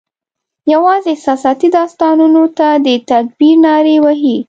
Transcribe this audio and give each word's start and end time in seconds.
یوازي 0.73 1.07
احساساتي 1.13 1.67
داستانونو 1.77 2.43
ته 2.57 2.67
د 2.85 2.87
تکبیر 3.09 3.55
نارې 3.65 3.95
وهي 4.03 4.37